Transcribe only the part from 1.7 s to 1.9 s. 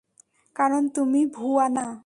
না।